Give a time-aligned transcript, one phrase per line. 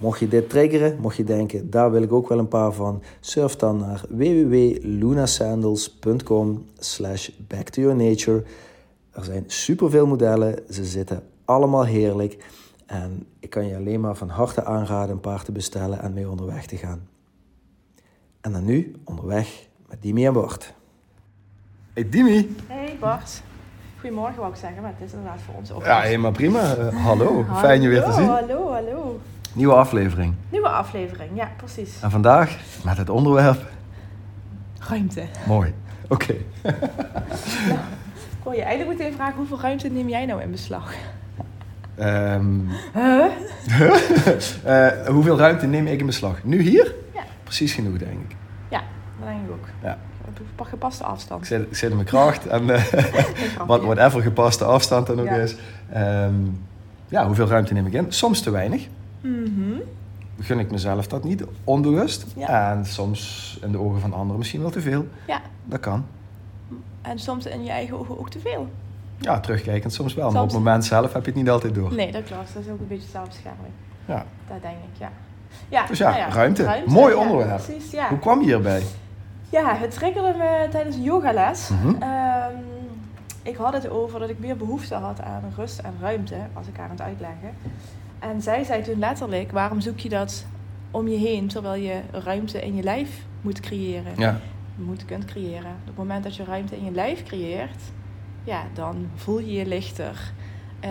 [0.00, 3.02] mocht je dit triggeren, mocht je denken, daar wil ik ook wel een paar van,
[3.20, 8.42] surf dan naar www.lunasandals.com slash back to your nature.
[9.10, 12.44] Er zijn superveel modellen, ze zitten allemaal heerlijk
[12.86, 16.30] en ik kan je alleen maar van harte aanraden een paar te bestellen en mee
[16.30, 17.08] onderweg te gaan.
[18.40, 20.74] En dan nu onderweg met Dimi en Bart.
[21.92, 22.56] Hey Dimi.
[22.66, 23.42] Hey Bart.
[23.98, 25.84] Goedemorgen wou ik zeggen, maar het is inderdaad voor ons ook.
[25.84, 26.76] Ja, helemaal prima.
[26.76, 27.44] Uh, hallo.
[27.54, 28.26] fijn je weer te zien.
[28.26, 29.20] Hallo, hallo.
[29.52, 30.34] Nieuwe aflevering.
[30.50, 32.02] Nieuwe aflevering, ja, precies.
[32.02, 33.68] En vandaag met het onderwerp...
[34.88, 35.22] Ruimte.
[35.46, 35.74] Mooi.
[36.08, 36.34] Oké.
[36.62, 37.78] nou,
[38.38, 40.94] ik wil je eigenlijk meteen vragen, hoeveel ruimte neem jij nou in beslag?
[42.00, 43.24] Um, huh?
[44.66, 46.44] uh, hoeveel ruimte neem ik in beslag?
[46.44, 46.94] Nu hier?
[47.14, 47.22] Ja.
[47.44, 48.36] Precies genoeg, denk ik.
[48.68, 48.82] Ja,
[49.18, 49.68] dat denk ik ook.
[49.82, 49.98] Ja.
[50.56, 51.40] Op gepaste afstand.
[51.40, 52.82] Ik zit, ik zit in mijn kracht en uh,
[53.66, 55.34] wat, whatever gepaste afstand dan ook Ja.
[55.34, 55.56] is.
[55.96, 56.64] Um,
[57.08, 58.06] ja, hoeveel ruimte neem ik in?
[58.08, 58.88] Soms te weinig.
[59.20, 59.80] Mhm.
[60.38, 62.26] Gun ik mezelf dat niet, onbewust.
[62.36, 62.70] Ja.
[62.70, 65.06] En soms in de ogen van anderen misschien wel te veel.
[65.26, 66.04] Ja, Dat kan.
[67.02, 68.68] en soms in je eigen ogen ook te veel.
[69.18, 70.30] Ja, terugkijkend soms wel.
[70.30, 71.94] Maar op het moment zelf heb je het niet altijd door.
[71.94, 72.54] Nee, dat klopt.
[72.54, 73.72] Dat is ook een beetje zelfbescherming.
[74.04, 74.24] Ja.
[74.48, 75.10] Dat denk ik, ja.
[75.68, 76.82] ja Dus ja, nou ruimte.
[76.86, 77.62] Mooi ja, onderwerp.
[77.64, 78.08] Precies, ja.
[78.08, 78.82] Hoe kwam je hierbij?
[79.50, 81.68] Ja, het triggerde me tijdens een yogales.
[81.68, 82.02] Mhm.
[82.02, 82.54] Ehm,
[83.42, 86.78] ik had het over dat ik meer behoefte had aan rust en ruimte, als ik
[86.78, 87.50] aan het uitleggen.
[88.20, 90.46] En zij zei toen letterlijk, waarom zoek je dat
[90.90, 94.12] om je heen, terwijl je ruimte in je lijf moet creëren?
[94.16, 94.40] Ja.
[94.76, 95.70] Moet kunt creëren.
[95.80, 97.82] Op het moment dat je ruimte in je lijf creëert,
[98.44, 100.32] ja, dan voel je je lichter.
[100.80, 100.90] Eh,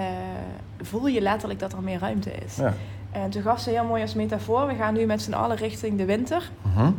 [0.82, 2.56] voel je letterlijk dat er meer ruimte is.
[2.56, 2.74] ja.
[3.12, 5.98] En toen gaf ze heel mooi als metafoor, we gaan nu met z'n allen richting
[5.98, 6.50] de winter.
[6.62, 6.92] Mhm.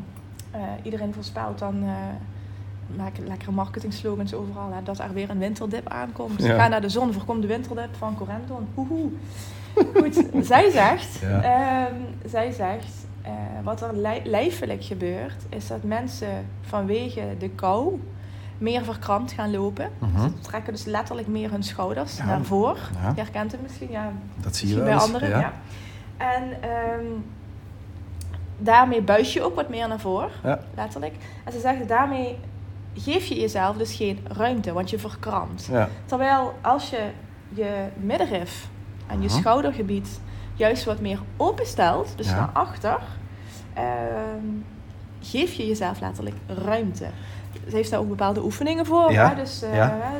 [0.51, 1.91] Eh, iedereen voorspelt dan, eh
[2.97, 6.43] maken lekkere marketing slogans overal, hè, dat er weer een winterdip aankomt.
[6.43, 6.55] Ja.
[6.55, 8.69] Ga naar de zon, voorkom de winterdip van Corenton.
[8.75, 9.11] Hoehoe.
[9.75, 11.43] Goed, zij zegt, Ja.
[11.43, 11.95] ehm,
[12.29, 12.93] zij zegt
[13.23, 13.33] eh,
[13.63, 18.01] wat er lij- lijfelijk gebeurt, is dat mensen vanwege de kou
[18.59, 19.91] meer verkrampt gaan lopen.
[19.99, 20.21] Mhm.
[20.29, 22.25] Ze trekken dus letterlijk meer hun schouders Ja.
[22.25, 22.83] naar voren.
[23.03, 23.09] Ja.
[23.15, 25.53] Je herkent het misschien, ja, Dat zie je wel bij anderen, ja.
[26.17, 27.05] En ehm,
[28.59, 30.31] daarmee buis je ook wat meer naar voren,
[30.75, 31.15] letterlijk.
[31.45, 32.39] En ze zeggen, daarmee
[32.95, 35.69] geef je jezelf dus geen ruimte, want je verkrampt.
[36.05, 37.03] Terwijl als je
[37.55, 38.69] je middenrif
[39.11, 40.21] en je schoudergebied
[40.55, 42.35] juist wat meer openstelt, dus Ja.
[42.37, 42.99] naar achter,
[43.75, 44.47] ehm,
[45.21, 47.07] geef je jezelf letterlijk ruimte.
[47.69, 49.13] Ze heeft daar ook bepaalde oefeningen voor.
[49.13, 49.35] Ja, Hè?
[49.35, 49.89] Dus, eh, ja.
[49.89, 50.19] eh, eh,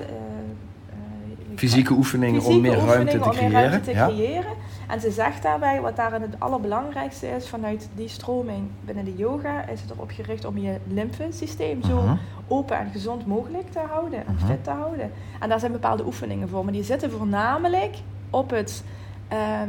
[1.57, 3.71] Fysieke oefeningen om meer ruimte oefeningen te om meer creëren.
[3.71, 4.07] ruimte te ja.
[4.07, 4.53] creëren.
[4.89, 9.67] En ze zegt daarbij, wat daarin het allerbelangrijkste is, vanuit die stroming binnen de yoga,
[9.69, 12.15] is het erop gericht om je lymfesysteem zo Mhm.
[12.49, 14.47] open en gezond mogelijk te houden en Mhm.
[14.47, 15.11] fit te houden.
[15.41, 17.97] En daar zijn bepaalde oefeningen voor, maar die zitten voornamelijk
[18.31, 18.85] op het
[19.29, 19.69] ehm,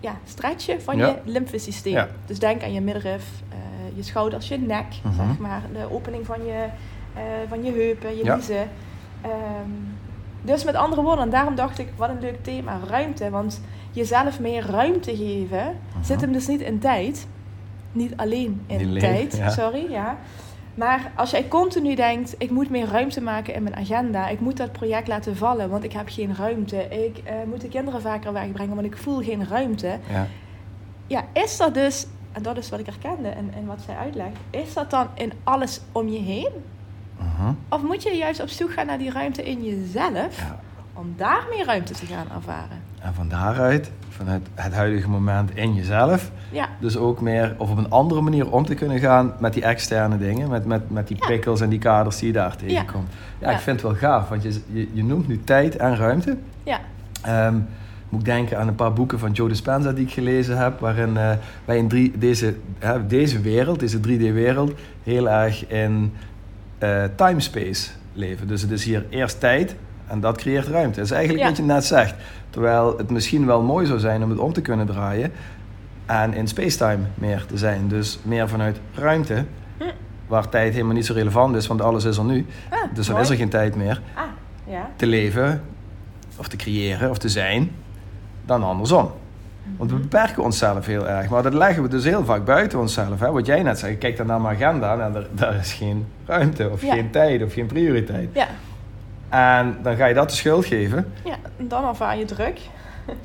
[0.00, 1.06] ja, stretchen van Ja.
[1.06, 1.92] je lymfesysteem.
[1.92, 2.08] Ja.
[2.26, 3.56] Dus denk aan je middenrif, eh,
[3.96, 5.14] je schouders, je nek, Mhm.
[5.14, 6.66] zeg maar, de opening van je,
[7.14, 8.68] eh, van je heupen, je liezen.
[9.20, 9.70] Ehm,
[10.42, 13.30] dus met andere woorden, en daarom dacht ik, wat een leuk thema, ruimte.
[13.30, 13.60] Want
[13.90, 17.26] jezelf meer ruimte geven, zit hem dus niet in tijd.
[17.92, 20.16] Niet alleen in Niet alleen, tijd, sorry, ja.
[20.74, 24.28] Maar als jij continu denkt, ik moet meer ruimte maken in mijn agenda.
[24.28, 26.76] Ik moet dat project laten vallen, want ik heb geen ruimte.
[26.76, 29.98] Ik eh, moet de kinderen vaker wegbrengen, want ik voel geen ruimte.
[30.10, 30.26] Ja.
[31.06, 34.36] Ja, is dat dus, en dat is wat ik herkende en, en wat zij uitlegt.
[34.50, 36.50] Is dat dan in alles om je heen?
[37.18, 37.52] Mhm.
[37.68, 40.38] Of moet je juist op zoek gaan naar die ruimte in jezelf?
[40.38, 40.60] Ja.
[40.94, 42.82] om daar meer ruimte te gaan ervaren.
[43.00, 47.78] En van daaruit, vanuit het huidige moment in jezelf, Ja, dus ook meer of op
[47.78, 51.16] een andere manier om te kunnen gaan met die externe dingen, met, met, met die
[51.20, 51.26] Ja.
[51.26, 53.08] prikkels en die kaders die je daar tegenkomt.
[53.38, 53.54] Ja, Ja.
[53.56, 56.36] ik vind het wel gaaf, want je, je, je noemt nu tijd en ruimte.
[56.62, 56.80] ja,
[57.22, 57.54] Ehm,
[58.08, 61.16] moet ik denken aan een paar boeken van Joe Dispenza die ik gelezen heb, waarin
[61.16, 61.30] eh,
[61.64, 62.54] wij in drie, deze,
[63.06, 64.72] deze wereld, deze 3D-wereld,
[65.02, 66.12] heel erg in
[66.78, 68.48] eh time-space leven.
[68.48, 69.74] Dus het is hier eerst tijd
[70.12, 70.96] en dat creëert ruimte.
[70.96, 71.48] Dat is eigenlijk Ja.
[71.48, 72.14] wat je net zegt.
[72.50, 75.32] Terwijl het misschien wel mooi zou zijn om het om te kunnen draaien
[76.06, 77.88] en in spacetime meer te zijn.
[77.88, 79.44] Dus meer vanuit ruimte,
[79.78, 79.84] Hm.
[80.26, 82.46] waar tijd helemaal niet zo relevant is, want alles is er nu.
[82.70, 83.26] Ah, Dus dan mooi.
[83.26, 84.22] is er geen tijd meer Ah,
[84.64, 84.90] ja.
[84.96, 85.62] te leven,
[86.36, 87.70] of te creëren, of te zijn,
[88.44, 89.10] dan andersom.
[89.76, 91.28] Want we beperken onszelf heel erg.
[91.28, 93.20] Maar dat leggen we dus heel vaak buiten onszelf.
[93.20, 93.30] Hè?
[93.30, 96.70] Wat jij net zei, kijk dan naar mijn agenda en daar, daar is geen ruimte,
[96.70, 96.94] of Ja.
[96.94, 98.28] geen tijd, of geen prioriteit.
[98.32, 98.46] Ja,
[99.32, 101.12] En dan ga je dat de schuld geven.
[101.24, 102.60] ja, dan ervaar je druk.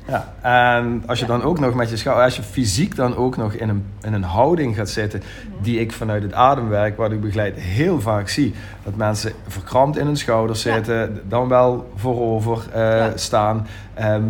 [0.08, 0.32] Ja.
[0.76, 1.30] En als je Ja.
[1.32, 4.12] dan ook nog met je schouder, als je fysiek dan ook nog in een, in
[4.12, 5.22] een houding gaat zitten,
[5.60, 8.54] die ik vanuit het ademwerk, wat ik begeleid, heel vaak zie.
[8.84, 10.74] Dat mensen verkrampt in hun schouders Ja.
[10.74, 13.10] zitten, dan wel voorover Ja.
[13.14, 13.66] staan.
[13.94, 14.22] Ehm,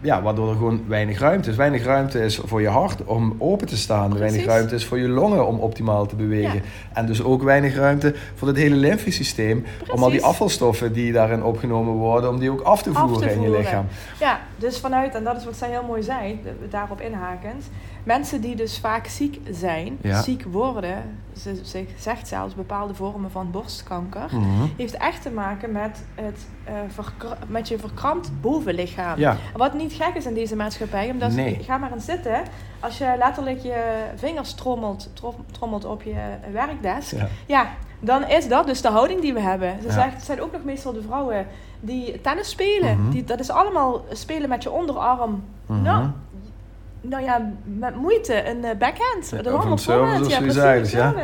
[0.00, 1.56] ja, waardoor er gewoon weinig ruimte is.
[1.56, 4.18] Weinig ruimte is voor je hart om open te staan.
[4.18, 6.54] Weinig ruimte is voor je longen om optimaal te bewegen.
[6.54, 6.60] Ja.
[6.92, 9.64] En dus ook weinig ruimte voor het hele lymfesysteem.
[9.90, 13.08] Om al die afvalstoffen die daarin opgenomen worden, om die ook af te Af te
[13.08, 13.60] voeren in je voeren.
[13.64, 13.86] lichaam.
[14.20, 16.40] Ja, dus vanuit, en dat is wat zij heel mooi zei,
[16.70, 17.70] daarop inhakend.
[18.08, 20.22] Mensen die dus vaak ziek zijn, Ja.
[20.22, 24.66] ziek worden, ze, ze zegt zelfs bepaalde vormen van borstkanker, Mhm.
[24.76, 26.74] heeft echt te maken met, het, eh,
[27.46, 29.18] met je verkrampt bovenlichaam.
[29.18, 29.36] Ja.
[29.56, 31.58] Wat niet gek is in deze maatschappij, omdat Nee.
[31.62, 32.42] ga maar eens zitten.
[32.80, 36.14] Als je letterlijk je vingers trommelt, trom- trommelt op je
[36.52, 37.28] werkdesk, Ja.
[37.46, 37.66] ja,
[38.00, 39.76] dan is dat dus de houding die we hebben.
[39.82, 41.46] Ze zegt, het zijn ook nog meestal de vrouwen
[41.80, 43.00] die tennis spelen.
[43.00, 43.10] Mhm.
[43.10, 45.42] die, dat is allemaal spelen met je onderarm.
[45.66, 45.82] Mhm.
[45.82, 46.06] Nou,
[47.08, 48.48] nou ja, met moeite.
[48.48, 49.28] Een eh, backhand.
[49.30, 50.26] Ja, service voorhand.
[50.26, 51.14] of Ja, precies, ja.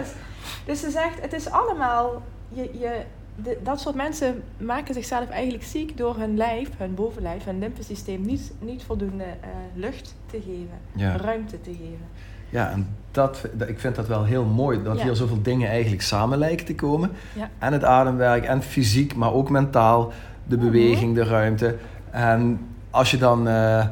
[0.66, 2.22] Dus ze zegt, het is allemaal...
[2.48, 3.00] Je, je,
[3.36, 8.20] de- dat soort mensen maken zichzelf eigenlijk ziek door hun lijf, hun bovenlijf, hun lymfesysteem
[8.20, 11.16] niet, niet voldoende eh, lucht te geven, Ja.
[11.16, 12.06] ruimte te geven.
[12.50, 14.82] Ja, en dat, ik vind dat wel heel mooi.
[14.82, 15.02] Dat Ja.
[15.04, 17.10] hier zoveel dingen eigenlijk samen lijken te komen.
[17.32, 17.48] Ja.
[17.58, 20.12] En het ademwerk, en fysiek, maar ook mentaal.
[20.46, 20.64] De Mhm.
[20.64, 21.76] beweging, de ruimte.
[22.10, 23.48] En als je dan...
[23.48, 23.86] eh,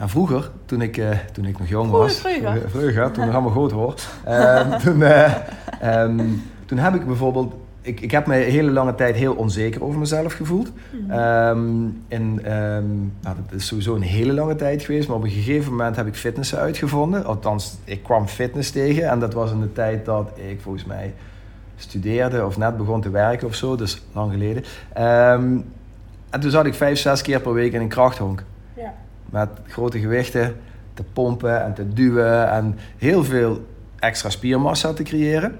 [0.00, 2.18] ja, vroeger, toen ik, eh, toen ik nog jong was...
[2.18, 2.70] vroeger.
[2.70, 3.94] vroeger, toen ik allemaal groot hoor.
[4.24, 5.32] Ehm, toen, eh,
[5.80, 6.20] ehm,
[6.66, 7.54] toen heb ik bijvoorbeeld...
[7.82, 10.72] Ik, ik heb me een hele lange tijd heel onzeker over mezelf gevoeld.
[10.90, 11.10] Mhm.
[11.10, 12.34] Ehm, en,
[13.20, 16.06] nou, dat is sowieso een hele lange tijd geweest, maar op een gegeven moment heb
[16.06, 17.24] ik fitnessen uitgevonden.
[17.24, 21.14] Althans, ik kwam fitness tegen en dat was in de tijd dat ik volgens mij
[21.76, 24.64] studeerde of net begon te werken of zo, dus lang geleden.
[26.30, 28.42] En toen zat ik vijf, zes keer per week in een krachthonk.
[29.30, 30.56] Met grote gewichten
[30.94, 33.66] te pompen en te duwen en heel veel
[33.98, 35.58] extra spiermassa te creëren.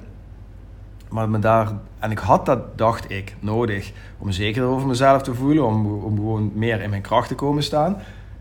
[1.09, 5.35] Maar me daar, en ik had dat, dacht ik, nodig om zeker over mezelf te
[5.35, 7.97] voelen, om, om gewoon meer in mijn kracht te komen staan.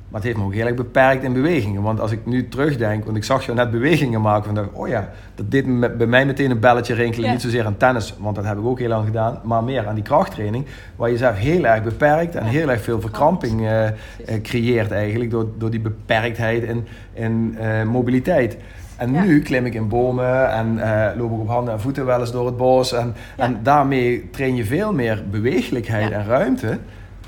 [0.09, 1.81] Maar het heeft me ook heel erg beperkt in bewegingen.
[1.81, 4.87] Want als ik nu terugdenk, want ik zag jou net bewegingen maken, van dacht, oh
[4.87, 7.25] ja, dat deed me- bij mij meteen een belletje rinkelen.
[7.27, 7.31] Ja.
[7.31, 9.95] Niet zozeer aan tennis, want dat heb ik ook heel lang gedaan, maar meer aan
[9.95, 10.65] die krachttraining,
[10.95, 12.51] waar je zelf heel erg beperkt en Ja.
[12.51, 13.93] heel erg veel verkramping eh, eh,
[14.43, 18.57] creëert eigenlijk door, door die beperktheid in, in eh, mobiliteit.
[18.97, 19.23] En Ja.
[19.23, 20.79] nu klim ik in bomen en
[21.17, 22.93] loop ik op handen en voeten wel eens door het bos.
[22.93, 23.43] En, Ja.
[23.43, 26.15] en daarmee train je veel meer bewegelijkheid Ja.
[26.15, 26.77] en ruimte.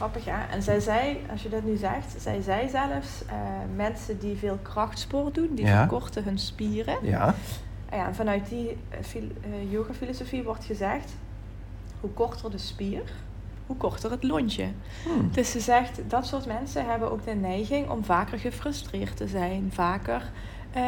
[0.01, 0.49] Grappig, ja.
[0.51, 3.35] En zij zei, als je dat nu zegt, zij zei zelfs, eh,
[3.75, 5.77] mensen die veel krachtsport doen, die Ja.
[5.77, 6.95] verkorten hun spieren.
[7.01, 7.35] Ja,
[7.89, 11.11] En ja, en vanuit die eh, eh, yoga-filosofie wordt gezegd,
[11.99, 13.01] hoe korter de spier,
[13.65, 14.67] hoe korter het lontje.
[15.03, 15.29] Hmm.
[15.31, 19.69] Dus ze zegt, dat soort mensen hebben ook de neiging om vaker gefrustreerd te zijn,
[19.73, 20.31] vaker
[20.71, 20.81] eh,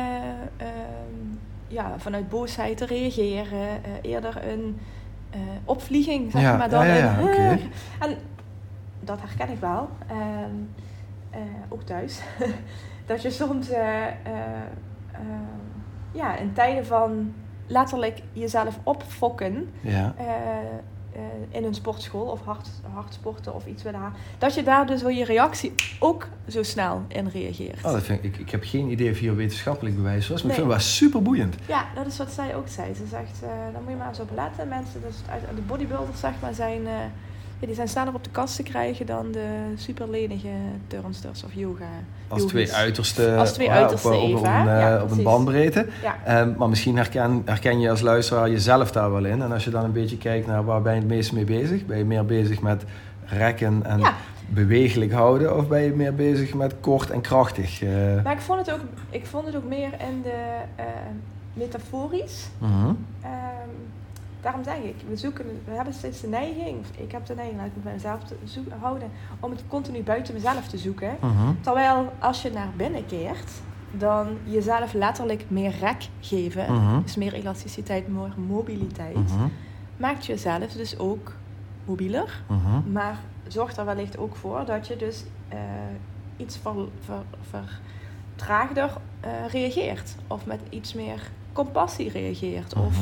[0.57, 3.67] ehm, ja, vanuit boosheid te reageren,
[4.01, 4.79] eerder een
[5.65, 7.23] opvlieging, zeg Ja, maar, dan ja, ja, een...
[7.23, 7.59] oké.
[7.99, 8.17] En
[9.05, 10.55] dat herken ik wel, ehm,
[11.29, 12.19] eh, ook thuis.
[13.05, 14.13] dat je soms eh, eh,
[15.11, 15.61] ehm,
[16.11, 17.33] ja, in tijden van
[17.67, 20.15] letterlijk jezelf opfokken ja.
[21.49, 25.01] in een sportschool of hard, hard sporten of iets willen halen, dat je daar dus
[25.01, 27.85] wel je reactie ook zo snel in reageert.
[27.85, 30.51] Oh, dat vind ik, ik, ik heb geen idee of hier wetenschappelijk bewijs was, maar
[30.51, 30.67] ik Nee.
[30.67, 31.55] vind het wel super boeiend.
[31.67, 32.93] Ja, dat is wat zij ook zei.
[32.93, 33.41] Ze zegt,
[33.73, 34.67] daar moet je maar eens op letten.
[34.67, 36.81] Mensen, dus uit, de bodybuilders zeg maar, zijn,
[37.63, 40.47] ja, die zijn sneller op de kast te krijgen dan de superlenige
[40.87, 41.85] turnsters of yoga.
[42.27, 42.69] Als yogis.
[42.69, 44.73] twee uiterste, Als twee uitersten op, op, een, hè?
[44.73, 45.87] eh, Ja, op een bandbreedte.
[46.01, 49.41] Ja, Ehm, maar misschien herken, herken je als luisteraar jezelf daar wel in.
[49.41, 51.85] En als je dan een beetje kijkt naar waar ben je het meest mee bezig,
[51.85, 52.83] ben je meer bezig met
[53.25, 54.13] rekken en Ja,
[54.49, 57.81] bewegelijk houden of ben je meer bezig met kort en krachtig?
[57.83, 57.89] eh?
[58.23, 60.43] Maar ik vond het ook, ik vond het ook meer in de
[60.75, 60.85] eh,
[61.53, 62.47] metaforisch.
[62.57, 62.71] Mhm.
[63.21, 63.31] Ehm,
[64.43, 67.57] daarom zeg ik, we, zoeken, we hebben steeds de neiging, of ik heb de neiging,
[67.57, 69.09] laat ik het bij mezelf te zoek- houden,
[69.39, 71.15] om het continu buiten mezelf te zoeken.
[71.21, 71.53] Mhm.
[71.61, 73.51] Terwijl als je naar binnen keert,
[73.91, 77.01] dan jezelf letterlijk meer rek geven, Mhm.
[77.01, 79.47] dus meer elasticiteit, meer mobiliteit, Mhm.
[79.97, 81.35] maakt jezelf dus ook
[81.85, 82.41] mobieler.
[82.91, 85.57] Maar zorgt er wellicht ook voor dat je dus eh,
[86.37, 86.73] iets ver,
[87.49, 87.79] ver,
[88.35, 90.15] vertraagder eh, reageert.
[90.27, 92.73] Of met iets meer compassie reageert.
[92.75, 92.97] Of.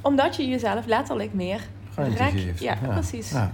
[0.00, 1.60] Omdat je jezelf letterlijk meer
[1.94, 2.30] Ruimte rek...
[2.30, 2.60] geeft.
[2.60, 3.30] Ja, precies.
[3.30, 3.50] Ja.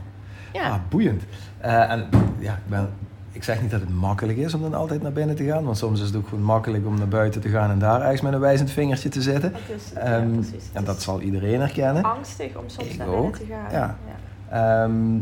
[0.53, 0.69] Ja.
[0.71, 1.23] Ah, boeiend.
[1.59, 2.09] Eh, en
[2.39, 2.89] ja, ik, ben,
[3.33, 5.65] ik zeg niet dat het makkelijk is om dan altijd naar binnen te gaan.
[5.65, 8.21] Want soms is het ook gewoon makkelijk om naar buiten te gaan en daar ergens
[8.21, 9.53] met een wijzend vingertje te zitten.
[9.77, 10.53] Is, ja, Ehm, precies.
[10.53, 12.03] Het en dat is zal iedereen herkennen.
[12.03, 13.37] angstig om soms Ik naar binnen ook.
[13.37, 13.71] te gaan.
[13.73, 13.97] Ja.
[14.85, 15.15] Ehm,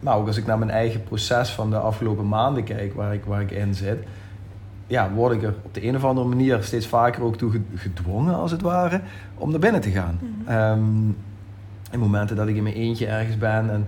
[0.00, 3.24] maar ook als ik naar mijn eigen proces van de afgelopen maanden kijk, waar ik,
[3.24, 3.98] waar ik in zit,
[4.90, 7.60] ja, word ik er op de een of andere manier steeds vaker ook toe ge-
[7.74, 9.00] gedwongen, als het ware,
[9.34, 10.18] om naar binnen te gaan.
[10.46, 10.80] Ehm,
[11.90, 13.86] in momenten dat ik in mijn eentje ergens ben en,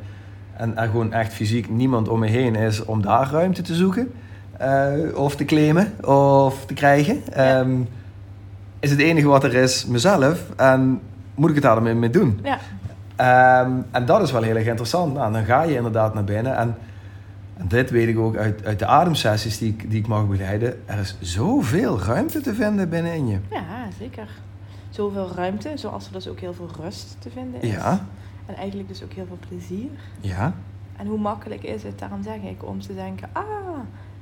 [0.57, 4.13] en er gewoon echt fysiek niemand om me heen is om daar ruimte te zoeken,
[4.59, 7.59] eh, of te claimen, of te krijgen, Ja.
[7.61, 7.71] ehm,
[8.81, 11.01] is het enige wat er is mezelf en
[11.35, 12.41] moet ik het daarmee mee doen.
[12.43, 12.59] Ja.
[13.17, 15.15] Ehm, en dat is wel heel erg interessant.
[15.15, 16.57] Nou, dan ga je inderdaad naar binnen.
[16.57, 16.75] En,
[17.61, 20.83] en dit weet ik ook uit, uit de ademsessies die ik, die ik mag begeleiden.
[20.87, 23.39] Er is zoveel ruimte te vinden binnenin je.
[23.51, 24.29] ja, zeker.
[24.91, 27.71] Zoveel ruimte, zoals er dus ook heel veel rust te vinden is.
[27.73, 28.07] Ja,
[28.47, 29.89] En eigenlijk dus ook heel veel plezier.
[30.21, 30.53] ja.
[30.97, 33.29] En hoe makkelijk is het, daarom zeg ik, om te denken...
[33.33, 33.45] Ah,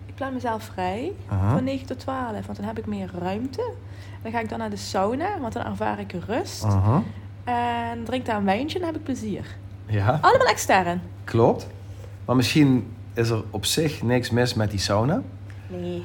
[0.06, 1.52] ik plan mezelf vrij Aha.
[1.54, 2.46] van 9 tot 12.
[2.46, 3.70] Want dan heb ik meer ruimte.
[4.22, 6.64] Dan ga ik dan naar de sauna, want dan ervaar ik rust.
[6.64, 7.02] Aha.
[7.44, 9.46] En drink daar een wijntje en dan heb ik plezier.
[9.86, 11.00] Ja, Allemaal extern.
[11.24, 11.66] klopt.
[12.24, 15.20] Maar misschien is er op zich niks mis met die sauna.
[15.66, 16.02] Nee.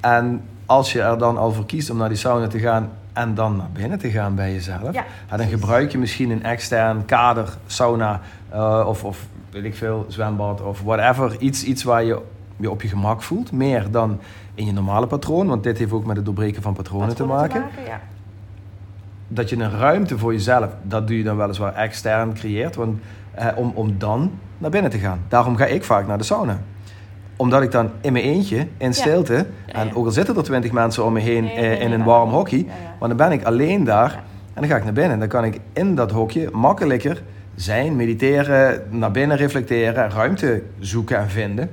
[0.00, 3.34] En als je er dan al voor kiest om naar die sauna te gaan en
[3.34, 5.04] dan naar binnen te gaan bij jezelf, Ja,
[5.36, 10.60] dan gebruik je misschien een extern kader, sauna eh, of, of weet ik veel, zwembad
[10.60, 11.36] of whatever.
[11.38, 12.20] Iets, iets waar je
[12.56, 14.18] je op je gemak voelt, meer dan
[14.54, 17.36] in je normale patroon, want dit heeft ook met het doorbreken van patronen, te Patronen
[17.40, 17.64] maken.
[17.86, 18.00] ja.
[19.28, 22.98] Dat je een ruimte voor jezelf, dat doe je dan weliswaar extern creëert, want,
[23.34, 25.20] eh, om, om dan naar binnen te gaan.
[25.28, 26.60] Daarom ga ik vaak naar de sauna
[27.40, 29.92] omdat ik dan in mijn eentje, in stilte, Ja, en ja.
[29.94, 32.46] ook al zitten er twintig mensen om me heen Nee, eh, nee, in een warm
[32.46, 32.64] ja.
[32.98, 34.12] maar dan ben ik alleen daar
[34.54, 35.18] en dan ga ik naar binnen.
[35.18, 37.22] Dan kan ik in dat hokje makkelijker
[37.54, 41.70] zijn, mediteren, naar binnen reflecteren, ruimte zoeken en vinden,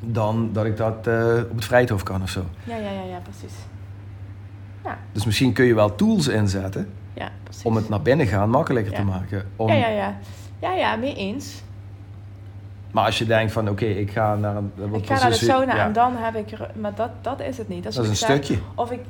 [0.00, 2.44] dan dat ik dat eh, op het vrijthof kan of zo.
[2.64, 3.56] Ja, ja, ja, ja, precies.
[4.84, 6.88] Ja, Dus misschien kun je wel tools inzetten
[7.62, 9.44] om het naar binnen gaan makkelijker te maken.
[9.56, 10.18] Om, Ja, ja, ja.
[10.60, 11.62] Ja, ja, mee eens.
[12.90, 14.72] Maar als je denkt van oké, ik ga naar een...
[14.92, 16.58] Ik ga naar de precies- sauna ja, en dan heb ik...
[16.74, 17.82] Maar dat, dat is het niet.
[17.82, 18.42] Dat is, Dat is wat een zei.
[18.44, 18.62] stukje.
[18.74, 19.00] Of ik...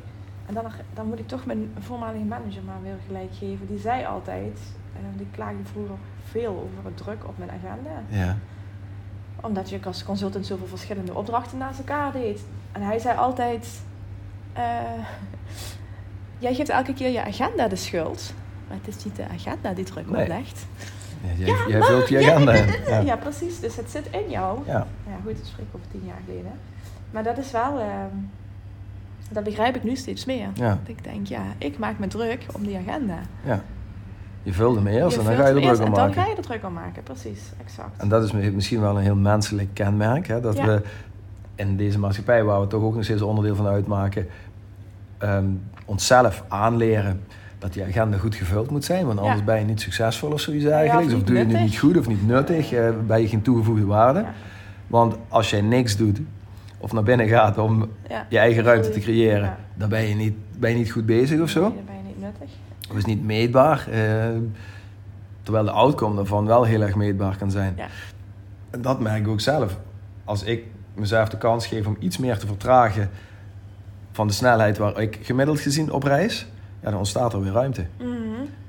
[0.46, 0.64] En dan,
[0.94, 3.66] dan moet ik toch mijn voormalige manager maar weer gelijk geven.
[3.66, 4.58] Die zei altijd...
[4.96, 5.94] En die klaagde vroeger
[6.30, 8.24] veel over het druk op mijn agenda.
[8.24, 8.36] Ja.
[9.40, 12.40] Omdat je als consultant zoveel verschillende opdrachten naast elkaar deed.
[12.72, 13.80] En hij zei altijd...
[14.52, 14.62] eh,
[16.38, 18.32] jij geeft elke keer je agenda de schuld.
[18.68, 20.44] Maar het is niet de agenda die druk Nee.
[21.22, 21.38] Oplegt.
[21.38, 22.54] Ja, jij jij vult je agenda.
[22.88, 22.98] Ja.
[23.00, 23.16] Ja.
[23.16, 23.60] precies.
[23.60, 24.58] Dus het zit in jou.
[24.66, 24.86] Ja.
[25.06, 26.52] Ja, goed, dat spreek ik over tien jaar geleden.
[27.10, 27.78] Maar dat is wel...
[27.78, 28.16] ehm,
[29.30, 30.48] dat begrijp ik nu steeds meer.
[30.54, 33.18] Dat ik denk, ja, ik maak me druk om die agenda.
[33.44, 33.62] ja.
[34.42, 36.22] Je vult hem eerst en dan ga je er druk om En dan maken.
[36.22, 37.40] ga je er druk om maken, precies.
[37.64, 37.96] Exact.
[38.00, 40.26] En dat is misschien wel een heel menselijk kenmerk.
[40.26, 40.40] Hè?
[40.40, 40.82] Dat we
[41.54, 44.26] in deze maatschappij, waar we toch ook nog steeds onderdeel van uitmaken,
[45.18, 45.44] ehm,
[45.84, 47.22] onszelf aanleren
[47.60, 49.06] dat die agenda goed gevuld moet zijn.
[49.06, 49.44] Want anders Ja.
[49.44, 51.12] ben je niet succesvol of zoiets Ja, eigenlijk.
[51.16, 52.72] of doe je het niet goed of niet nuttig.
[52.72, 54.24] eh, ben je geen toegevoegde waarde.
[54.86, 56.20] Want als jij niks doet
[56.78, 57.88] of naar binnen gaat om
[58.28, 61.48] je eigen ruimte te creëren, dan ben je niet, ben je niet goed bezig of
[61.50, 61.60] zo.
[61.60, 62.48] Nee, dan ben je niet nuttig.
[62.90, 63.86] Of is niet meetbaar.
[63.90, 64.00] eh,
[65.42, 67.74] terwijl de outcome daarvan wel heel erg meetbaar kan zijn.
[68.70, 69.76] En dat merk ik ook zelf.
[70.24, 70.64] Als ik
[70.94, 73.10] mezelf de kans geef om iets meer te vertragen
[74.12, 76.46] van de snelheid waar ik gemiddeld gezien op reis,
[76.80, 77.86] ja, dan ontstaat er weer ruimte.
[77.98, 78.08] Mhm.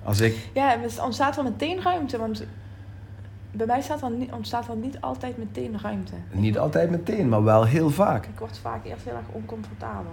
[0.03, 2.18] Als ik, Ja, er ontstaat wel meteen ruimte.
[2.18, 2.44] Want
[3.51, 6.13] bij mij staat niet, ontstaat er niet altijd meteen ruimte.
[6.32, 8.25] niet altijd meteen, maar wel heel vaak.
[8.25, 10.12] Ik word vaak eerst heel erg oncomfortabel.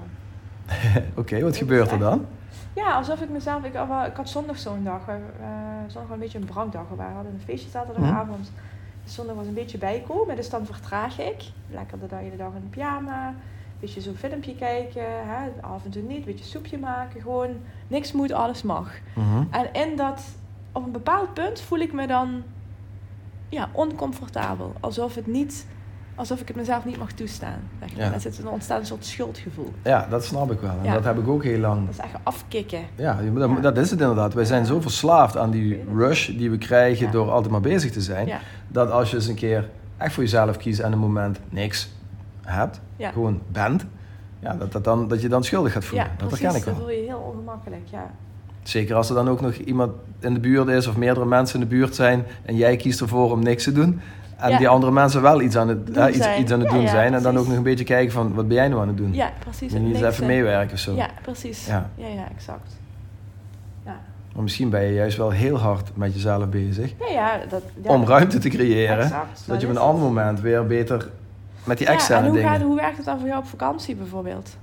[1.15, 2.27] Oké, wat gebeurt er dan?
[2.75, 3.65] Ja, alsof ik mezelf...
[3.65, 5.09] Ik, had wel- ik had zondag zo'n dag.
[5.09, 5.15] eh,
[5.87, 6.83] zondag was een beetje een brankdag.
[6.97, 8.53] We hadden een feestje zaterdagavond.
[9.05, 10.37] Dus zondag was een beetje bijkomen.
[10.37, 11.43] Dus dan vertraag ik.
[11.71, 13.35] Lekker de hele dag in een pyjama.
[13.81, 15.03] Beetje zo'n filmpje kijken.
[15.05, 16.17] Hè, af en toe niet.
[16.19, 17.21] Een beetje soepje maken.
[17.21, 17.51] Gewoon
[17.89, 18.91] niks moet, alles mag.
[19.15, 19.45] Mhm.
[19.51, 20.23] En in dat...
[20.73, 22.43] Op een bepaald punt voel ik me dan...
[23.49, 24.73] Ja, oncomfortabel.
[24.81, 25.67] Alsof het niet
[26.19, 27.61] alsof ik het mezelf niet mag toestaan.
[27.81, 28.05] Zeg maar.
[28.23, 28.43] Ja.
[28.43, 29.73] Dan, ontstaat een soort schuldgevoel.
[29.85, 30.71] Ja, dat snap ik wel.
[30.71, 30.93] En Ja.
[30.95, 31.85] dat heb ik ook heel lang.
[31.87, 32.81] Dat is echt afkicken.
[32.95, 33.61] Ja, dat, Ja.
[33.61, 34.35] dat is het inderdaad.
[34.35, 38.01] Wij zijn zo verslaafd aan die rush die we krijgen door altijd maar bezig te
[38.01, 38.29] zijn.
[38.69, 41.89] Dat als je eens een keer echt voor jezelf kiest en een moment niks
[42.49, 43.11] hebt, Ja.
[43.11, 43.87] gewoon bent,
[44.41, 46.07] ja, dat, dat, dan, dat je dan schuldig gaat voelen.
[46.07, 46.45] Ja, dat precies.
[46.45, 46.85] herken ik Dat wel.
[46.85, 48.11] voel je heel ongemakkelijk, ja.
[48.63, 51.69] Zeker als er dan ook nog iemand in de buurt is of meerdere mensen in
[51.69, 54.01] de buurt zijn en jij kiest ervoor om niks te doen.
[54.37, 54.59] En Ja.
[54.59, 56.41] die andere mensen wel iets aan het, Doen eh, iets, zijn.
[56.41, 57.15] iets aan het Ja, doen zijn.
[57.15, 59.15] En dan ook nog een beetje kijken van wat ben jij nou aan het doen?
[59.15, 59.73] Ja, precies.
[59.73, 60.95] Je niet eens even meewerken of zo?
[60.95, 61.67] Ja, precies.
[61.67, 61.91] Ja.
[61.95, 62.77] Ja, exact.
[63.85, 64.01] Ja,
[64.35, 67.63] Maar misschien ben je juist wel heel hard met jezelf bezig ja, ja dat...
[67.83, 68.99] Om ruimte te creëren.
[69.05, 71.09] Exact, Zodat je op een ander moment weer beter
[71.69, 72.53] met die Ja, externe en hoe, dingen.
[72.53, 74.57] gaat, hoe werkt het dan voor jou op vakantie bijvoorbeeld?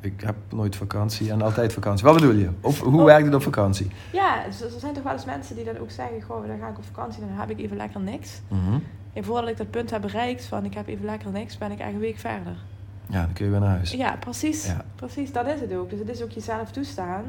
[0.00, 2.04] Ik heb nooit vakantie en altijd vakantie.
[2.04, 2.50] Wat bedoel je?
[2.60, 3.04] Of, hoe Oh.
[3.04, 3.90] werkt het op vakantie?
[4.12, 6.22] Ja, dus er zijn toch wel eens mensen die dan ook zeggen...
[6.22, 8.40] Goh, dan ga ik op vakantie en dan heb ik even lekker niks.
[8.48, 8.78] Mhm.
[9.12, 11.58] En voordat ik dat punt heb bereikt van ik heb even lekker niks...
[11.58, 12.56] ben ik eigenlijk een week verder.
[13.06, 13.90] Ja, dan kun je weer naar huis.
[13.90, 14.66] Ja, precies.
[14.66, 14.84] Ja.
[14.94, 15.90] Precies, dat is het ook.
[15.90, 17.24] Dus het is ook jezelf toestaan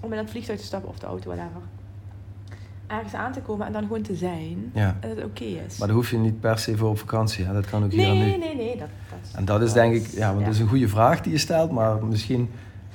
[0.00, 1.60] om in het vliegtuig te stappen of de auto, whatever.
[2.92, 4.70] Ergens aan te komen en dan gewoon te zijn.
[4.74, 4.96] Ja.
[5.00, 5.78] En dat het oké is.
[5.78, 7.44] Maar daar hoef je niet per se voor op vakantie.
[7.44, 7.52] Hè?
[7.52, 8.24] Dat kan ook hier en nu.
[8.24, 8.76] nee, nee, nee.
[8.76, 11.32] Dat, dat, En dat is denk ik, ja, want dat is een goede vraag die
[11.32, 12.50] je stelt, maar misschien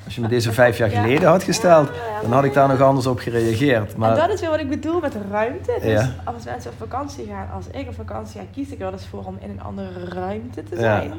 [0.05, 1.01] als je me deze vijf jaar Ja.
[1.01, 1.89] geleden had gesteld,
[2.21, 3.93] dan had ik daar nog anders op gereageerd.
[3.93, 5.79] En Maar dat is weer wat ik bedoel met ruimte.
[5.81, 9.05] Dus als mensen op vakantie gaan, als ik op vakantie ga, kies ik er dus
[9.05, 10.81] voor om in een andere ruimte te Ja.
[10.81, 11.11] zijn.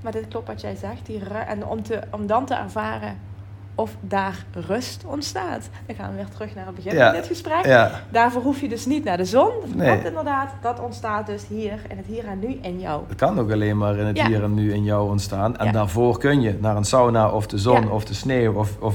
[0.00, 1.06] Maar dit klopt wat jij zegt.
[1.06, 3.16] Die en om, te, om dan te ervaren
[3.74, 5.68] of daar rust ontstaat.
[5.86, 7.04] Dan gaan we weer terug naar het begin Ja.
[7.10, 7.64] van dit gesprek.
[7.66, 9.50] ja, Daarvoor hoef je dus niet naar de zon.
[9.66, 10.04] Dat Nee.
[10.04, 10.50] inderdaad.
[10.62, 13.02] Dat ontstaat dus hier, in het hier en nu in jou.
[13.08, 14.26] het kan ook alleen maar in het Ja.
[14.26, 15.56] hier en nu in jou ontstaan.
[15.58, 18.94] En daarvoor kun je naar een sauna of de zon of de sneeuw of, of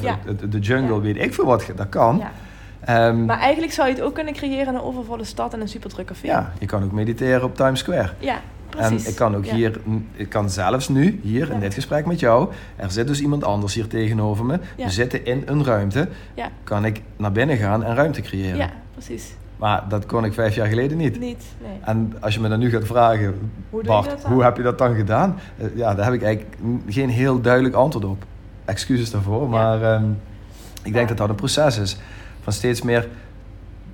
[0.49, 1.65] de jungle, weet ik veel wat.
[1.75, 2.23] Dat kan.
[2.81, 5.67] Ehm, Maar eigenlijk zou je het ook kunnen creëren in een overvolle stad en een
[5.67, 6.27] superdruk café.
[6.27, 8.09] ja, je kan ook mediteren op Times Square.
[8.19, 8.35] Ja,
[8.77, 9.03] precies.
[9.05, 9.53] En ik kan ook Ja.
[9.55, 9.79] hier,
[10.13, 13.73] ik kan zelfs nu, hier in dit gesprek met jou, er zit dus iemand anders
[13.73, 14.59] hier tegenover me.
[14.77, 14.85] Ja.
[14.85, 16.07] We zitten in een ruimte.
[16.63, 18.57] Kan ik naar binnen gaan en ruimte creëren.
[18.57, 19.33] Ja, precies.
[19.57, 21.19] Maar dat kon ik vijf jaar geleden niet.
[21.19, 21.71] Niet, nee.
[21.81, 24.95] En als je me dan nu gaat vragen, Hoe Bart, hoe heb je dat dan
[24.95, 25.39] gedaan?
[25.57, 28.23] Eh, ja, daar heb ik eigenlijk geen heel duidelijk antwoord op.
[28.65, 30.03] Excuses daarvoor, maar ehm,
[30.83, 31.97] ik denk dat dat een proces is.
[32.41, 33.07] Van steeds meer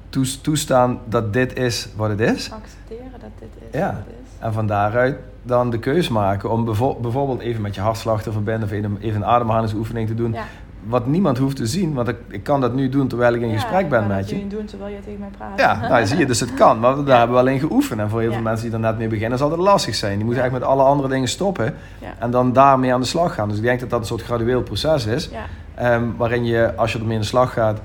[0.09, 2.51] toes- toestaan dat dit is wat het is.
[2.51, 3.85] Accepteren dat dit is Ja.
[3.87, 4.22] wat het is.
[4.43, 6.65] En van daaruit dan de keus maken om
[7.01, 10.33] bijvoorbeeld even met je hartslag te verbinden of even een ademhalingsoefening te doen.
[10.33, 10.43] Ja.
[10.87, 13.47] Wat niemand hoeft te zien, want ik, ik kan dat nu doen terwijl ik in
[13.49, 14.37] Ja, gesprek ben met dat je.
[14.37, 15.59] je doen terwijl je tegen mij praat.
[15.59, 16.79] Ja, nou zie je, dus het kan.
[16.79, 17.17] Maar daar Ja.
[17.17, 17.99] hebben we alleen geoefend.
[17.99, 18.43] En voor heel veel Ja.
[18.43, 20.15] mensen die er net mee beginnen, zal het lastig zijn.
[20.15, 20.49] Die moeten Ja.
[20.49, 22.07] eigenlijk met alle andere dingen stoppen Ja.
[22.19, 23.47] en dan daarmee aan de slag gaan.
[23.49, 25.29] Dus ik denk dat dat een soort gradueel proces is.
[25.31, 25.43] Ja.
[25.75, 27.79] ehm, waarin je, als je ermee aan de slag gaat,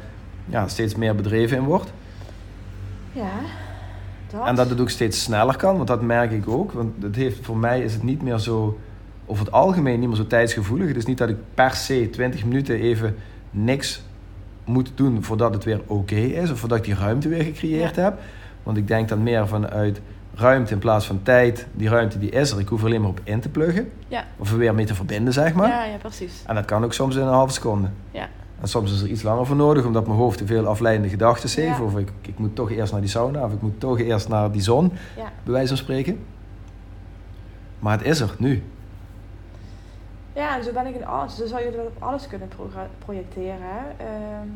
[0.44, 1.92] ja, steeds meer bedreven in wordt.
[3.12, 3.22] ja.
[4.30, 4.46] Dat.
[4.46, 6.72] En dat het ook steeds sneller kan, want dat merk ik ook.
[6.72, 8.78] Want het heeft, voor mij is het niet meer zo,
[9.26, 10.88] over het algemeen niet meer zo tijdsgevoelig.
[10.88, 13.16] Het is niet dat ik per se 20 minuten even
[13.50, 14.02] niks
[14.64, 16.50] moet doen voordat het weer oké is.
[16.50, 18.18] Of voordat ik die ruimte weer gecreëerd heb.
[18.62, 20.00] Want ik denk dan meer vanuit
[20.34, 21.66] ruimte in plaats van tijd.
[21.72, 23.90] Die ruimte die is er, ik hoef er alleen maar op in te pluggen.
[24.08, 24.24] Ja.
[24.36, 25.68] Of er weer mee te verbinden, zeg maar.
[25.68, 26.42] Ja, ja, precies.
[26.46, 27.88] En dat kan ook soms in een halve seconde.
[28.10, 28.28] Ja.
[28.60, 31.62] En soms is er iets langer voor nodig, omdat mijn hoofd te veel afleidende gedachten
[31.62, 31.78] heeft.
[31.78, 31.84] Ja.
[31.84, 34.50] Of ik, ik moet toch eerst naar die sauna, of ik moet toch eerst naar
[34.52, 35.32] die zon, Ja.
[35.42, 36.18] bij wijze van spreken.
[37.78, 38.62] Maar het is er, nu.
[40.32, 41.36] Ja, en zo ben ik in alles.
[41.36, 43.58] Zo zou je dat op alles kunnen pro- projecteren.
[43.60, 44.04] hè.
[44.04, 44.48] Ehm,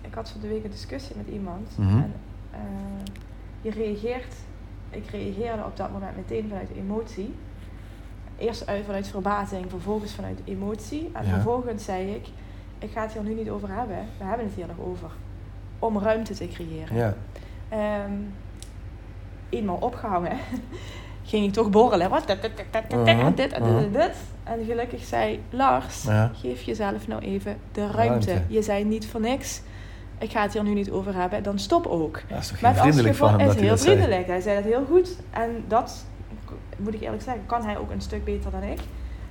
[0.00, 1.68] ik had van de week een discussie met iemand.
[1.76, 1.88] Mhm.
[1.96, 2.12] En
[2.50, 2.60] eh,
[3.62, 4.34] je reageert.
[4.90, 7.34] Ik reageerde op dat moment meteen vanuit emotie.
[8.38, 11.10] Eerst uit vanuit verbazing, vervolgens vanuit emotie.
[11.12, 11.30] En Ja.
[11.32, 12.26] vervolgens zei ik:
[12.80, 13.98] Ik ga het hier nu niet over hebben.
[14.18, 15.10] We hebben het hier nog over.
[15.78, 16.96] Om ruimte te creëren.
[16.96, 17.14] Ja.
[17.68, 18.12] Ehm,
[19.48, 20.36] eenmaal opgehangen,
[21.22, 22.10] ging ik toch borrelen.
[22.10, 22.26] Wat?
[22.26, 26.30] Dit, dit, dit, dit, dit, dit en gelukkig zei Lars, Ja.
[26.40, 27.96] geef jezelf nou even de ruimte.
[28.32, 28.42] Ruimte.
[28.54, 29.62] Je zei niet voor niks.
[30.18, 31.42] Ik ga het hier nu niet over hebben.
[31.42, 32.22] Dan stop ook.
[32.28, 33.96] Dat is toch heel als vriendelijk van gevolg- hem is heel dat zei.
[33.96, 34.26] vriendelijk.
[34.26, 35.16] Hij zei dat heel goed.
[35.30, 36.04] En dat,
[36.76, 38.80] moet ik eerlijk zeggen, kan hij ook een stuk beter dan ik.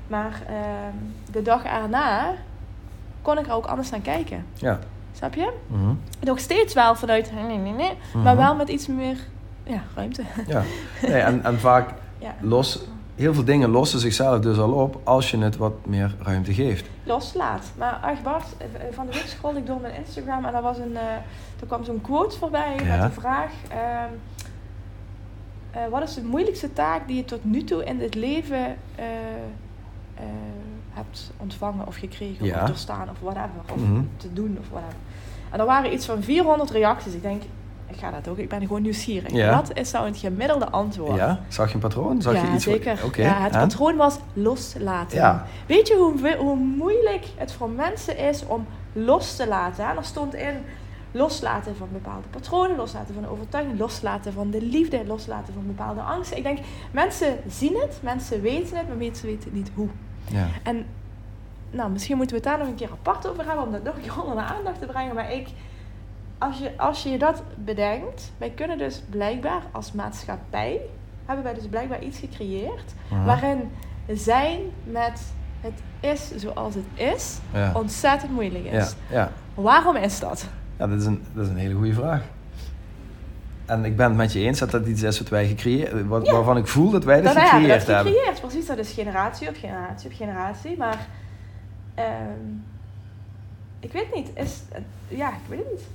[0.08, 0.96] Maar ehm,
[1.32, 2.34] de dag erna
[3.22, 4.46] kon ik er ook anders naar kijken.
[4.54, 4.80] Ja.
[5.14, 5.54] Snap je?
[5.68, 5.94] Mhm.
[6.20, 7.94] Nog steeds wel vanuit nee, nee, nee.
[8.14, 8.44] Maar Mhm.
[8.44, 9.18] wel met iets meer
[9.64, 10.24] ja, ruimte.
[10.48, 10.64] Ja.
[11.02, 12.36] Nee, en, en vaak Ja.
[12.42, 12.80] los,
[13.16, 16.86] heel veel dingen lossen zichzelf dus al op als je het wat meer ruimte geeft.
[17.04, 17.72] Loslaat.
[17.78, 20.78] Maar ach Bart, eh, van de week scrollde ik door mijn Instagram en er, was
[20.78, 21.02] een, eh,
[21.60, 22.98] er kwam zo'n quote voorbij Ja.
[22.98, 23.52] met de vraag...
[23.70, 24.14] ehm,
[25.72, 28.66] eh, wat is de moeilijkste taak die je tot nu toe in dit leven
[30.94, 32.62] hebt ontvangen of gekregen Ja.
[32.62, 33.62] of doorstaan of whatever.
[33.74, 34.02] Of Mhm.
[34.18, 34.96] te doen of whatever.
[35.52, 37.14] En er waren iets van 400 reacties.
[37.14, 37.42] Ik denk,
[37.88, 39.32] ik ga dat ook, ik ben gewoon nieuwsgierig.
[39.32, 39.56] Ja.
[39.56, 41.16] Wat is nou het gemiddelde antwoord?
[41.18, 42.22] Ja, zag je een patroon?
[42.22, 42.64] Zag ja, je iets?
[42.64, 43.00] zeker.
[43.06, 43.60] Oké, Ja, het en?
[43.60, 45.18] patroon was loslaten.
[45.18, 45.46] Ja.
[45.66, 49.86] Weet je hoe, hoe moeilijk het voor mensen is om los te laten?
[49.88, 49.96] hè?
[49.96, 50.54] Er stond in
[51.12, 56.02] loslaten van bepaalde patronen, loslaten van de overtuiging, loslaten van de liefde, loslaten van bepaalde
[56.02, 56.38] angsten.
[56.38, 56.60] Ik denk,
[56.92, 59.88] mensen zien het, mensen weten het, maar mensen weten niet hoe.
[60.32, 60.48] Ja.
[60.64, 60.86] En
[61.72, 63.96] nou, misschien moeten we het daar nog een keer apart over hebben om dat nog
[63.96, 65.16] een keer onder de aandacht te brengen.
[65.16, 65.48] Maar ik,
[66.38, 70.80] als je, als je dat bedenkt, wij kunnen dus blijkbaar als maatschappij,
[71.26, 72.94] hebben wij dus blijkbaar iets gecreëerd
[73.26, 73.72] waarin
[74.08, 75.22] zijn met
[75.62, 77.72] het is zoals het is Ja.
[77.74, 78.96] ontzettend moeilijk is.
[79.10, 79.32] ja.
[79.54, 80.48] Waarom is dat?
[80.78, 82.24] ja dat, is een, dat is een hele goede vraag.
[83.70, 86.26] En ik ben het met je eens dat dat iets is wat wij gecreëerd wat,
[86.26, 86.32] Ja.
[86.34, 88.14] waarvan ik voel dat wij dat Dat hebben gecreëerd dat hebben.
[88.14, 88.42] gecreëerd.
[88.42, 90.78] Precies, dat is generatie op generatie op generatie.
[90.78, 91.08] Maar
[91.96, 92.48] ehm,
[93.80, 94.30] ik weet niet.
[94.34, 94.62] Is,
[95.08, 95.88] ja, ik weet het niet.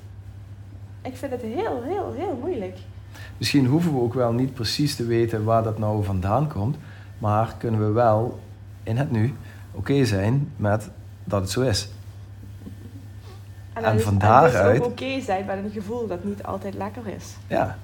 [1.02, 2.78] Ik vind het heel, heel, heel moeilijk.
[3.36, 6.76] Misschien hoeven we ook wel niet precies te weten waar dat nou vandaan komt,
[7.18, 8.40] maar kunnen we wel
[8.82, 9.34] in het nu
[9.72, 10.90] oké zijn met
[11.24, 11.88] dat het zo is.
[13.82, 17.02] En is- van En daaruit- ook oké zijn met een gevoel dat niet altijd lekker
[17.16, 17.36] is.
[17.46, 17.76] Ja.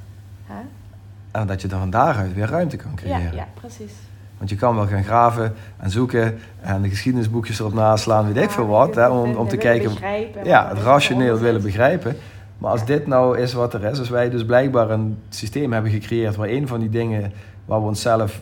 [1.30, 3.34] En dat je dan van daaruit weer ruimte kan Ja, creëren.
[3.34, 3.92] ja, precies.
[4.38, 8.42] Want je kan wel gaan graven en zoeken en de geschiedenisboekjes erop naslaan, weet ik
[8.42, 9.88] Ja, veel wat, hè, om, om te kijken.
[9.90, 12.16] begrijpen Ja, het er rationeel willen begrijpen.
[12.58, 12.86] Maar als Ja.
[12.86, 16.48] dit nou is wat er is, als wij dus blijkbaar een systeem hebben gecreëerd waar
[16.48, 17.32] een van die dingen
[17.64, 18.40] waar we onszelf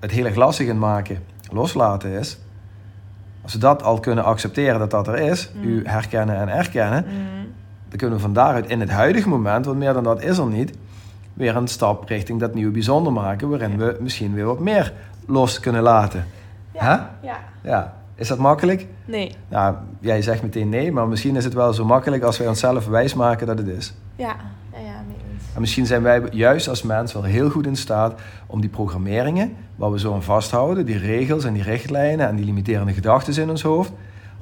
[0.00, 1.22] het heel erg lastig in maken,
[1.52, 2.38] loslaten is.
[3.46, 5.64] Als we dat al kunnen accepteren dat dat er is, Mm.
[5.64, 7.46] u herkennen en erkennen, Mm.
[7.88, 10.46] dan kunnen we van daaruit in het huidige moment, want meer dan dat is er
[10.46, 10.72] niet,
[11.34, 14.92] weer een stap richting dat nieuwe bijzonder maken, waarin we misschien weer wat meer
[15.26, 16.24] los kunnen laten.
[16.72, 17.36] Ja, ja.
[17.62, 18.86] Ja, is dat makkelijk?
[19.04, 19.34] Nee.
[19.48, 22.86] Nou, jij zegt meteen nee, maar misschien is het wel zo makkelijk als wij onszelf
[22.86, 23.94] wijsmaken dat het is.
[24.16, 24.36] Ja,
[24.72, 24.94] ja, ja.
[25.56, 29.56] En misschien zijn wij juist als mens wel heel goed in staat om die programmeringen,
[29.76, 33.50] waar we zo aan vasthouden, die regels en die richtlijnen en die limiterende gedachten in
[33.50, 33.92] ons hoofd,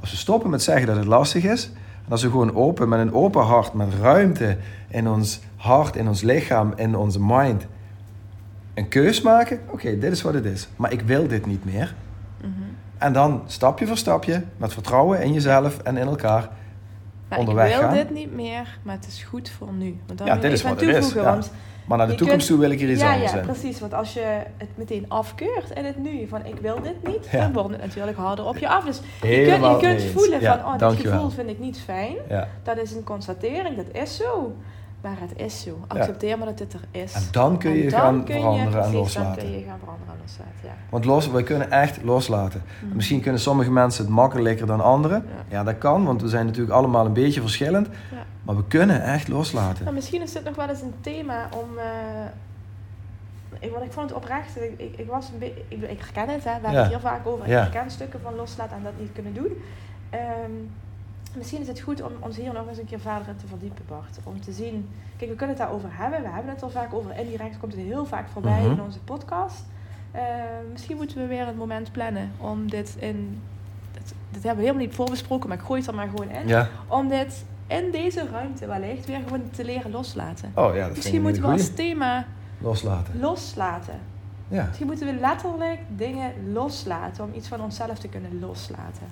[0.00, 1.70] als we stoppen met zeggen dat het lastig is,
[2.04, 4.56] en als we gewoon open, met een open hart, met ruimte
[4.88, 7.66] in ons hart, in ons lichaam, in onze mind,
[8.74, 11.94] een keus maken, oké, dit is wat het is, maar ik wil dit niet meer.
[12.40, 12.50] Mhm.
[12.98, 16.48] En dan stapje voor stapje, met vertrouwen in jezelf en in elkaar,
[17.28, 17.94] Maar onderweg ik wil gaan.
[17.94, 19.98] dit niet meer, maar het is goed voor nu.
[20.06, 21.38] Want dan Ja, dit is wat het is, ja.
[21.86, 23.44] Maar naar de Je toekomst kunt- toe wil ik er iets ja, anders ja, in.
[23.44, 23.80] precies.
[23.80, 27.40] Want als je het meteen afkeurt in het nu, van ik wil dit niet, Ja.
[27.40, 28.84] dan wordt het natuurlijk harder op je af.
[28.84, 30.12] Dus je kunt, Helemaal je kunt mee eens.
[30.12, 32.14] voelen Ja, van, oh, dit gevoel vind ik niet fijn.
[32.28, 32.48] Ja.
[32.62, 34.56] Dat is een constatering, dat is zo.
[35.04, 35.78] Maar het is zo.
[35.88, 37.12] Accepteer maar dat dit er is.
[37.12, 39.42] En dan kun je En dan gaan kun je- veranderen en precies, Dan loslaten.
[39.42, 40.70] kun je gaan veranderen en loslaten, ja.
[40.90, 42.62] Want los, we kunnen echt loslaten.
[42.86, 42.96] Mhm.
[42.96, 45.24] Misschien kunnen sommige mensen het makkelijker dan anderen.
[45.26, 45.56] Ja.
[45.58, 47.86] Ja, dat kan, want we zijn natuurlijk allemaal een beetje verschillend.
[48.10, 48.24] Ja.
[48.42, 49.94] Maar we kunnen echt loslaten.
[49.94, 51.78] Misschien is dit nog wel eens een thema om.
[51.78, 51.86] eh,
[53.58, 54.56] ik, want ik vond het oprecht.
[54.56, 55.62] Ik, ik, ik was een beetje.
[55.68, 57.48] Ik, ik herken het, hè, we hebben het hier vaak over.
[57.48, 57.66] Ja.
[57.66, 59.52] Ik herken stukken van loslaten en dat niet kunnen doen.
[60.10, 60.50] Ehm,
[61.36, 63.84] misschien is het goed om ons hier nog eens een keer verder in te verdiepen,
[63.88, 64.18] Bart.
[64.24, 64.88] Om te zien.
[65.16, 66.22] Kijk, we kunnen het daarover hebben.
[66.22, 67.18] We hebben het er vaak over.
[67.18, 68.70] Indirect komt het heel vaak voorbij Mhm.
[68.70, 69.64] in onze podcast.
[70.12, 70.24] Ehm,
[70.72, 73.40] misschien moeten we weer een moment plannen om dit in.
[73.92, 76.48] Dit, dit hebben we helemaal niet voorbesproken, maar ik gooi het er maar gewoon in.
[76.48, 76.68] Ja.
[76.86, 80.52] Om dit in deze ruimte wellicht weer gewoon te leren loslaten.
[80.54, 82.26] Oh ja, dat Misschien moeten we als thema.
[82.58, 83.20] Loslaten.
[83.20, 83.98] loslaten.
[84.48, 84.64] Ja.
[84.66, 89.06] Misschien moeten we letterlijk dingen loslaten om iets van onszelf te kunnen loslaten.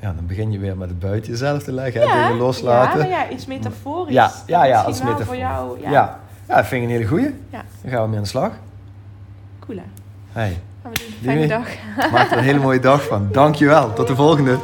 [0.00, 2.00] Ja, dan begin je weer met het buiten jezelf te leggen.
[2.00, 2.98] hè, dingen ja, loslaten.
[2.98, 4.14] maar ja, iets metaforisch.
[4.14, 5.24] Ja, ja, ja, als metafoor.
[5.24, 5.80] voor jou.
[5.80, 6.18] Ja, Ja.
[6.48, 7.34] ja, vind ik een hele goeie.
[7.50, 7.62] Ja.
[7.82, 8.50] Dan gaan we mee aan de slag.
[9.60, 9.84] cool hè.
[10.40, 11.34] Hey, Gaan we doen.
[11.34, 11.48] Doei.
[11.48, 11.64] Fijne
[11.98, 12.10] dag.
[12.12, 13.28] maak er een hele mooie dag van.
[13.32, 13.92] Dankjewel.
[13.92, 14.56] Tot de volgende.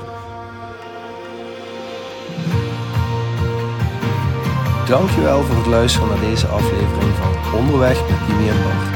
[4.89, 8.91] Dankjewel voor het luisteren naar deze aflevering van Onderweg met Dimi en Bart.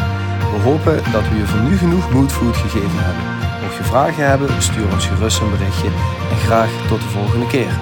[0.53, 3.36] We hopen dat we je voor nu genoeg moodfood gegeven hebben.
[3.77, 5.87] Mocht je vragen hebben, stuur ons gerust een berichtje
[6.31, 7.79] en graag tot de volgende keer.